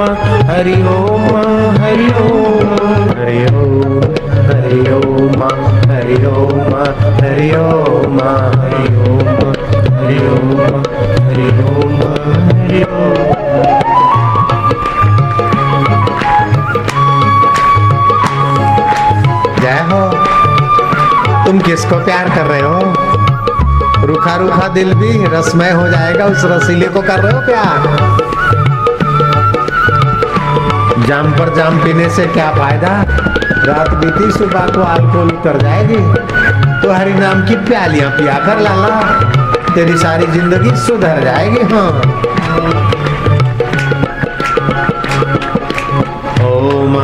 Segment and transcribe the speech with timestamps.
[0.00, 1.36] हरि ओम
[1.82, 2.70] हरि ओम।
[3.20, 3.90] हरि ओम
[4.46, 5.42] हरि ओम
[5.90, 6.74] हरि ओम
[7.20, 9.28] हरि ओम हरि ओम
[10.00, 10.60] हरि ओम,
[11.28, 11.50] हरि
[12.52, 13.20] हरि ओम।
[19.60, 20.10] जय हो।
[21.46, 22.94] तुम किसको प्यार कर रहे हो?
[24.06, 28.29] रूखा रूखा दिल भी रसमय हो जाएगा, उस रसीले को कर रहे हो प्यार?
[31.10, 32.88] जाम पर जाम पीने से क्या फ़ायदा?
[33.66, 35.96] रात बीती, सुबह को अल्कोहल उतर जाएगी।
[36.82, 39.00] तो हरि नाम की प्यालियाँ पिया कर, लाला।
[39.74, 41.90] तेरी सारी ज़िंदगी सुधर जाएगी हाँ।
[46.50, 46.96] ओम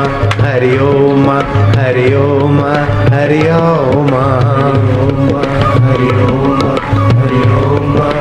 [0.43, 1.31] हरि ओम
[1.79, 2.61] हरि ओम
[3.15, 4.15] हरि ओम
[5.87, 6.63] हरि ओम
[7.19, 8.16] हरि ओम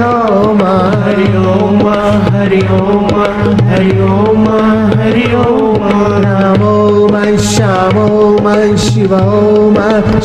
[0.00, 0.60] ओम
[1.02, 1.80] हरि ओम
[2.34, 3.08] हरि ओम
[3.68, 4.44] हरि ओम
[5.00, 5.86] हरि ओम
[6.24, 9.76] राम ओम श्याम ओम शिव ओम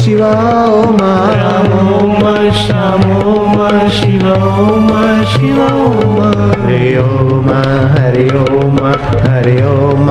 [0.01, 0.97] शिव ओम
[1.41, 4.89] राम ओम श्याम ओम शिव ओम
[5.33, 6.21] शिव ओम
[6.65, 7.49] हरि ओम
[7.95, 8.79] हरि ओम
[9.27, 10.09] हरि ओम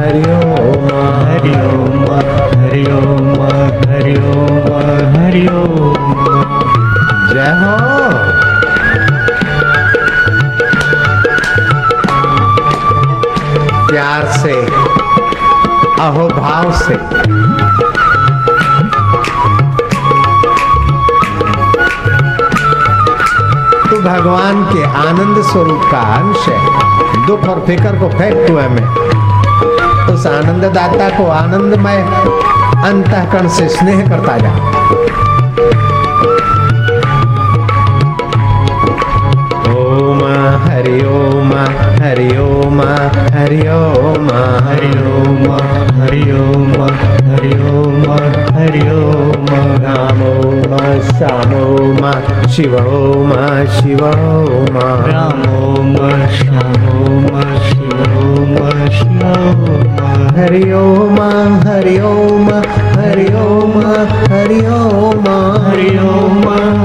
[0.00, 0.88] हरि ओम
[1.28, 2.08] हरि ओम
[2.60, 3.40] हरि ओम
[3.90, 4.70] हरि ओम
[5.16, 6.10] हरि ओम
[7.32, 7.76] जय हो।
[13.92, 14.52] प्यार से
[16.02, 16.94] अहो भाव से।
[23.90, 28.86] तू भगवान के आनंद स्वरूप का अंश है। दुख और फ़िक्र को फेंक तू में
[30.14, 32.02] उस आनंददाता को आनंदमय
[32.84, 34.54] अंतःकरण से स्नेह करता जा।
[52.52, 53.32] शिव ओम
[53.74, 55.94] शिव राम ओम
[56.36, 57.26] श्याम ओम
[57.66, 58.56] शिव ओम
[58.96, 60.02] शिव ओम
[60.36, 61.20] हरि ओम
[61.68, 62.48] हरि ओम
[62.98, 63.78] हरि ओम
[64.32, 65.28] हरि ओम हरि ओम
[65.66, 66.81] हरि ओम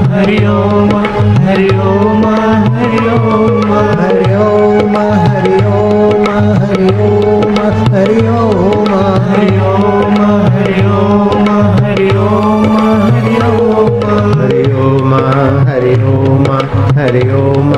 [17.08, 17.70] हरि ओम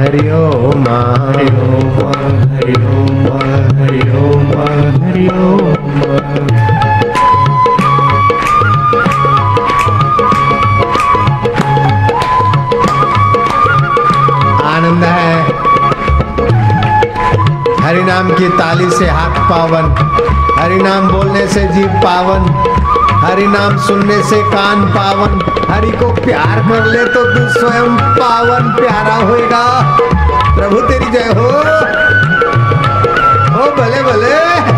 [0.00, 1.94] हरि ओम हरि ओम
[2.50, 3.24] हरि ओम
[3.78, 5.72] हरि ओम हरि ओम।
[14.66, 15.42] आनंद है।
[17.84, 19.94] हरि नाम की ताली से हाथ पावन।
[20.58, 22.54] हरि नाम बोलने से जीव पावन।
[23.28, 25.40] हरि नाम सुनने से कान पावन।
[25.70, 29.96] हरि को प्यार कर ले तो तू स्वयं पावन। प्यारा होएगा।
[30.56, 31.48] प्रभु तेरी जय हो।
[33.58, 34.77] ओ भले भले।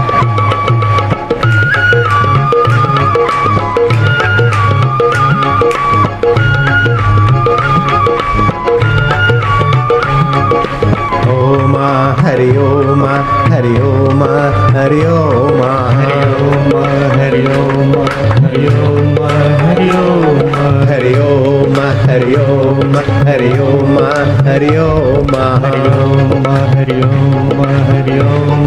[22.81, 22.95] ओम
[23.27, 23.97] हरि ओम
[24.45, 25.33] हरि ओम
[25.63, 28.63] हरि ओम हरि ओम हरि ओम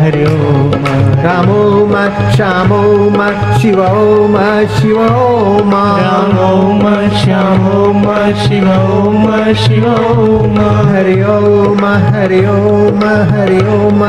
[0.00, 0.84] हरि ओम
[1.24, 1.94] राम ओम
[2.34, 3.16] श्याम ओम
[3.60, 4.36] शिव ओम
[4.74, 6.84] शिव ओम राम ओम
[7.16, 8.04] श्याम ओम
[8.42, 9.26] शिव ओम
[9.64, 10.60] शिव ओम
[10.90, 11.84] हरि ओम
[12.14, 14.04] हरि ओम हरि ओम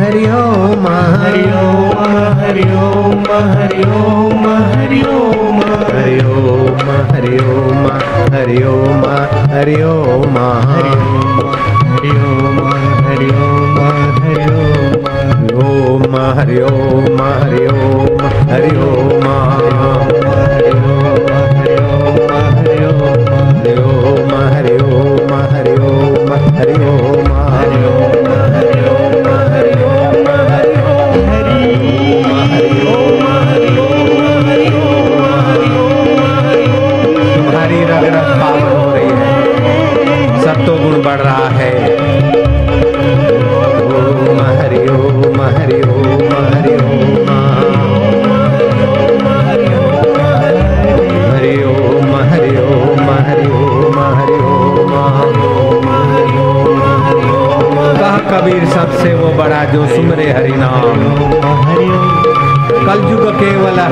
[0.00, 0.86] हरि ओम
[1.22, 2.06] हरि ओम
[2.42, 4.40] हरि ओम हरि ओम
[4.70, 5.60] हरि ओम
[5.90, 7.69] हरि ओम हरि ओम
[8.32, 9.04] हरि ओम
[9.52, 10.36] हरि ओम
[10.70, 11.40] हरि ओम
[11.86, 12.60] हरि ओम
[13.06, 13.80] हरि ओम
[14.20, 20.19] हरि ओम ओम हरि ओम हरि ओम हरि ओम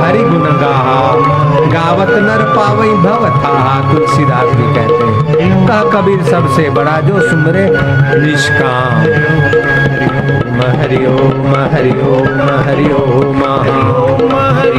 [0.09, 1.13] हरि गुण गाहा।
[1.73, 3.53] गावत नर पावई भवता,
[3.93, 7.71] तुलसीदास भी कहते हैं। कह कबीर सबसे बड़ा, जो सुमरे
[8.21, 9.01] निष्काम।
[10.81, 13.43] हरि ओम हरि ओम हरि ओम,
[14.59, 14.78] हरि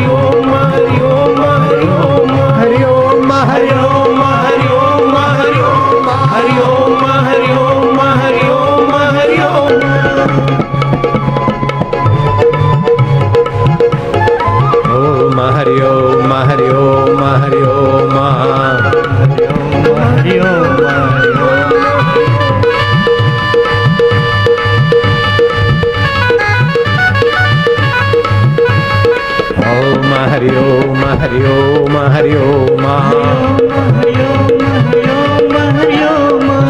[30.39, 32.83] हरि ओम हरि ओम हरि ओम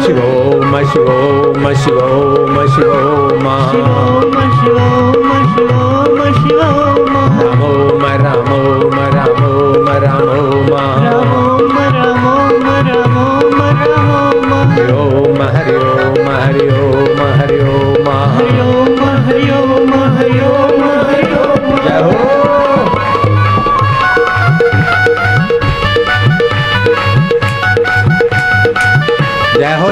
[0.04, 3.46] शिव ओम शिव ओम शिव ओम शिव ओम
[7.42, 10.99] राम ओम राम ओम राम ओम राम ओम